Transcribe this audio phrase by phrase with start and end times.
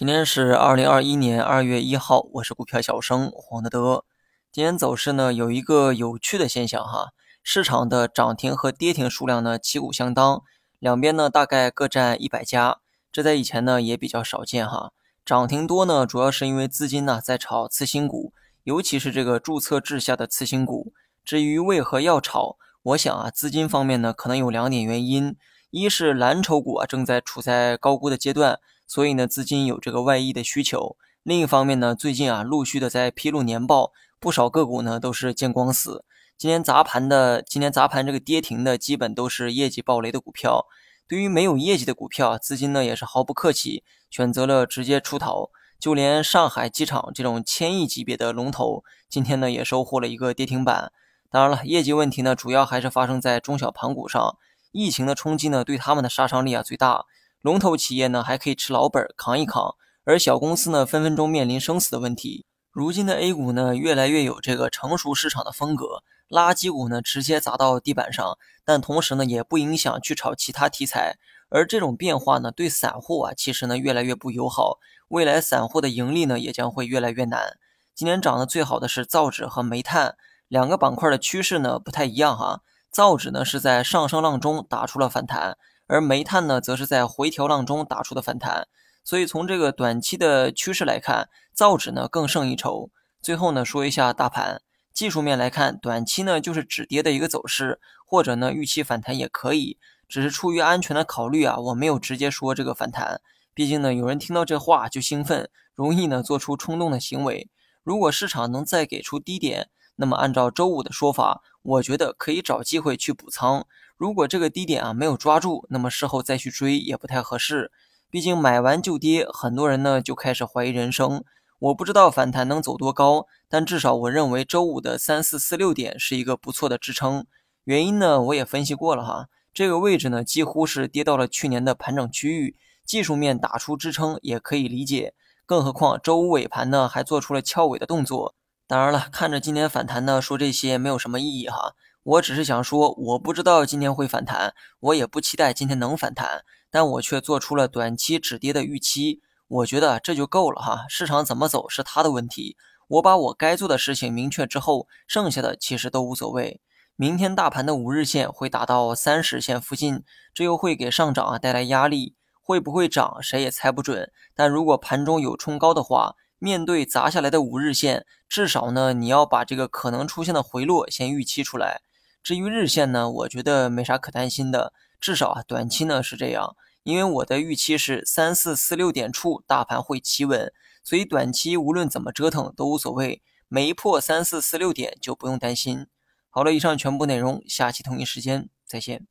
[0.00, 4.04] 今天是二零二一年二月一号，我是股票小生黄德德。
[4.50, 7.10] 今天走势呢有一个有趣的现象哈，
[7.42, 10.42] 市场的涨停和跌停数量呢旗鼓相当，
[10.78, 12.78] 两边呢大概各占一百家，
[13.12, 14.92] 这在以前呢也比较少见哈。
[15.22, 18.32] 涨停多呢，主要是因为资金呢在炒次新股，
[18.64, 20.94] 尤其是这个注册制下的次新股。
[21.26, 25.36] 至于为何要炒，我想啊，资金方面呢可能有两点原因，
[25.70, 28.58] 一是蓝筹股啊正在处在高估的阶段。
[28.90, 30.96] 所以呢，资金有这个外溢的需求。
[31.22, 36.04] 另一方面呢，最近啊，陆续的在披露年报，不少个股呢都是见光死。
[36.36, 40.66] 今天砸盘的，今天砸盘这个跌停的，基本都是业绩暴雷的股票。
[41.06, 45.50] 对于没有业绩的股票，资金呢也是毫不客气，选择了直接出逃。
[45.78, 50.90] 就连上海机场这种千亿级别的龙头，今天呢也收获了一个跌停板。
[51.30, 54.36] 当然了，业绩问题呢，主要还是发生在中小盘股上。
[54.72, 57.04] 疫情的冲击呢，对他们的杀伤力啊最大。
[57.42, 62.44] 龙头企业呢还可以吃老本扛一扛，而小公司呢分分钟面临生死的问题。
[62.70, 71.16] 如今的 A 股呢越来越有这个成熟市场的风格，垃圾股呢直接砸到地板上，但同时呢也不影响去炒其他题材。
[71.48, 74.78] 而这种变化呢对散户啊其实呢越来越不友好，
[75.08, 77.56] 未来散户的盈利呢也将会越来越难。
[77.94, 85.56] 今年涨得最好的是造纸和煤炭两个板块的趋势呢不太一样哈，造纸呢是在上升浪中打出了反弹。
[85.90, 88.68] 而煤炭呢，则是在回调浪中打出的反弹，
[89.02, 92.90] 所以从这个短期的趋势来看，造纸呢更胜一筹。
[93.20, 103.20] 最后呢，说一下大盘技术面来看，短期呢就是止跌的一个走势，或者呢预期反弹也可以，只是出于安全的考虑啊，我没有直接说这个反弹，
[103.52, 107.50] 毕竟呢有人听到这话就兴奋，容易呢做出冲动的行为。
[107.82, 109.68] 如果市场能再给出低点，
[110.00, 113.66] 那么按照周五的说法，我觉得可以找机会去补仓。
[113.98, 117.70] 如果这个低点啊没有抓住，那么事后再去追也不太合适。
[118.08, 121.22] 毕竟买完就跌，很多人呢就开始怀疑人生。
[121.58, 127.26] 我不知道反弹能走多高，但至少我认为周五的三四四六点是一个不错的支撑。
[127.64, 132.56] 原因呢我也分析过了哈，这个位置呢几乎是跌到了去年的盘整区域，
[132.86, 135.12] 技术面打出支撑也可以理解。
[135.44, 138.34] 更何况周五尾盘呢还做出了翘尾的动作。
[138.70, 141.74] 当然了，看着今天反弹呢，说这些没有什么意义哈。
[142.04, 149.20] 我只是想说，我不知道今天会反弹，我也不期待今天能反弹，但我却做出了短期止跌的预期。
[149.48, 152.56] 我觉得这就够了哈，市场怎么走是他的问题。
[152.86, 156.60] 我把我该做的事情明确之后，剩下的其实都无所谓。
[156.94, 162.14] 明天大盘的五日线会打到三十线附近，这又会给上涨啊带来压力。
[162.40, 164.12] 会不会涨，谁也猜不准。
[164.32, 171.82] 但如果盘中有冲高的话，面对砸下来的五日线，至少呢你要把这个可能出现的回落先预期出来。
[172.22, 180.52] 至于日线呢，我觉得没啥可担心的，至少啊短期呢是这样，因为我的预期是三四四六点处大盘会企稳，
[180.82, 185.86] 所以短期无论怎么折腾都无所谓，没破三四四六点就不用担心。
[186.30, 189.06] 好了，以上全部内容，下期同一时间再见。